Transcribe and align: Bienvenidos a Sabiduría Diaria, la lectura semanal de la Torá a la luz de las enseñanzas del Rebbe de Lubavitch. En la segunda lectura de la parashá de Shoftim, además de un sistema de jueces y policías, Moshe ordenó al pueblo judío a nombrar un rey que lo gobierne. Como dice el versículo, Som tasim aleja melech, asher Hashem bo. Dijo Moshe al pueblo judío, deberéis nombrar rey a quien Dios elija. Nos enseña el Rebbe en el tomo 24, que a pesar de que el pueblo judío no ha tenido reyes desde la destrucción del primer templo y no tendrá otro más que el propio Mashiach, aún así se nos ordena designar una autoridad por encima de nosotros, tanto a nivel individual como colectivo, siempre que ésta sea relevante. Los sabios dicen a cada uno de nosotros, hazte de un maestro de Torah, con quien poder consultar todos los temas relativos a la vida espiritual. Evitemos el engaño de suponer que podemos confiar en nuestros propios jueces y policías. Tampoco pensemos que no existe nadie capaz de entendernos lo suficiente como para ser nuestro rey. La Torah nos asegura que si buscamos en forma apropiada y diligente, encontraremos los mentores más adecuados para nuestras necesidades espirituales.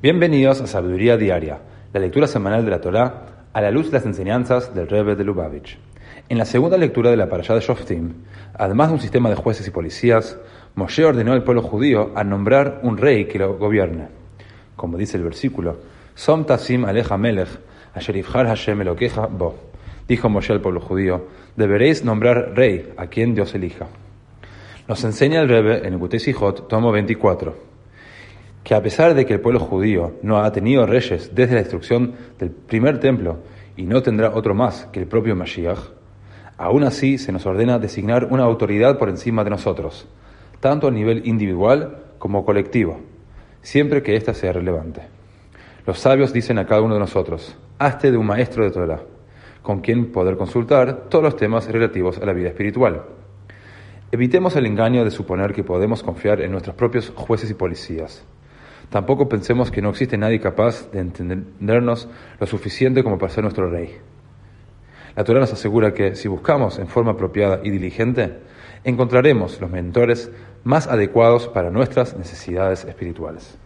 Bienvenidos 0.00 0.60
a 0.60 0.68
Sabiduría 0.68 1.16
Diaria, 1.16 1.58
la 1.92 1.98
lectura 1.98 2.28
semanal 2.28 2.64
de 2.64 2.70
la 2.70 2.80
Torá 2.80 3.48
a 3.52 3.60
la 3.60 3.72
luz 3.72 3.86
de 3.86 3.94
las 3.94 4.06
enseñanzas 4.06 4.72
del 4.72 4.86
Rebbe 4.86 5.16
de 5.16 5.24
Lubavitch. 5.24 5.76
En 6.28 6.38
la 6.38 6.44
segunda 6.44 6.78
lectura 6.78 7.10
de 7.10 7.16
la 7.16 7.28
parashá 7.28 7.56
de 7.56 7.62
Shoftim, 7.62 8.14
además 8.54 8.90
de 8.90 8.94
un 8.94 9.00
sistema 9.00 9.28
de 9.28 9.34
jueces 9.34 9.66
y 9.66 9.72
policías, 9.72 10.38
Moshe 10.76 11.04
ordenó 11.04 11.32
al 11.32 11.42
pueblo 11.42 11.62
judío 11.62 12.12
a 12.14 12.22
nombrar 12.22 12.78
un 12.84 12.96
rey 12.96 13.24
que 13.24 13.40
lo 13.40 13.58
gobierne. 13.58 14.06
Como 14.76 14.96
dice 14.96 15.16
el 15.16 15.24
versículo, 15.24 15.78
Som 16.14 16.44
tasim 16.44 16.84
aleja 16.84 17.18
melech, 17.18 17.48
asher 17.92 18.22
Hashem 18.22 18.84
bo. 19.36 19.56
Dijo 20.06 20.28
Moshe 20.28 20.52
al 20.52 20.60
pueblo 20.60 20.80
judío, 20.80 21.26
deberéis 21.56 22.04
nombrar 22.04 22.52
rey 22.54 22.92
a 22.96 23.08
quien 23.08 23.34
Dios 23.34 23.52
elija. 23.52 23.88
Nos 24.86 25.02
enseña 25.02 25.40
el 25.40 25.48
Rebbe 25.48 25.88
en 25.88 25.94
el 25.94 26.54
tomo 26.68 26.92
24, 26.92 27.67
que 28.68 28.74
a 28.74 28.82
pesar 28.82 29.14
de 29.14 29.24
que 29.24 29.32
el 29.32 29.40
pueblo 29.40 29.60
judío 29.60 30.18
no 30.20 30.42
ha 30.42 30.52
tenido 30.52 30.84
reyes 30.84 31.34
desde 31.34 31.54
la 31.54 31.62
destrucción 31.62 32.16
del 32.38 32.50
primer 32.50 33.00
templo 33.00 33.38
y 33.78 33.84
no 33.84 34.02
tendrá 34.02 34.28
otro 34.34 34.54
más 34.54 34.84
que 34.92 35.00
el 35.00 35.06
propio 35.06 35.34
Mashiach, 35.34 35.78
aún 36.58 36.84
así 36.84 37.16
se 37.16 37.32
nos 37.32 37.46
ordena 37.46 37.78
designar 37.78 38.26
una 38.30 38.42
autoridad 38.42 38.98
por 38.98 39.08
encima 39.08 39.42
de 39.42 39.48
nosotros, 39.48 40.06
tanto 40.60 40.86
a 40.86 40.90
nivel 40.90 41.26
individual 41.26 42.02
como 42.18 42.44
colectivo, 42.44 43.00
siempre 43.62 44.02
que 44.02 44.16
ésta 44.16 44.34
sea 44.34 44.52
relevante. 44.52 45.00
Los 45.86 46.00
sabios 46.00 46.34
dicen 46.34 46.58
a 46.58 46.66
cada 46.66 46.82
uno 46.82 46.92
de 46.92 47.00
nosotros, 47.00 47.56
hazte 47.78 48.10
de 48.10 48.18
un 48.18 48.26
maestro 48.26 48.64
de 48.64 48.70
Torah, 48.70 49.00
con 49.62 49.80
quien 49.80 50.12
poder 50.12 50.36
consultar 50.36 51.08
todos 51.08 51.24
los 51.24 51.36
temas 51.36 51.68
relativos 51.68 52.18
a 52.18 52.26
la 52.26 52.34
vida 52.34 52.48
espiritual. 52.48 53.04
Evitemos 54.12 54.56
el 54.56 54.66
engaño 54.66 55.06
de 55.06 55.10
suponer 55.10 55.54
que 55.54 55.64
podemos 55.64 56.02
confiar 56.02 56.42
en 56.42 56.50
nuestros 56.50 56.76
propios 56.76 57.10
jueces 57.16 57.50
y 57.50 57.54
policías. 57.54 58.26
Tampoco 58.90 59.28
pensemos 59.28 59.70
que 59.70 59.82
no 59.82 59.90
existe 59.90 60.16
nadie 60.16 60.40
capaz 60.40 60.90
de 60.90 61.00
entendernos 61.00 62.08
lo 62.40 62.46
suficiente 62.46 63.02
como 63.02 63.18
para 63.18 63.32
ser 63.32 63.44
nuestro 63.44 63.68
rey. 63.68 63.98
La 65.14 65.24
Torah 65.24 65.40
nos 65.40 65.52
asegura 65.52 65.92
que 65.92 66.14
si 66.14 66.28
buscamos 66.28 66.78
en 66.78 66.88
forma 66.88 67.12
apropiada 67.12 67.60
y 67.62 67.70
diligente, 67.70 68.38
encontraremos 68.84 69.60
los 69.60 69.70
mentores 69.70 70.30
más 70.64 70.86
adecuados 70.86 71.48
para 71.48 71.70
nuestras 71.70 72.16
necesidades 72.16 72.84
espirituales. 72.84 73.58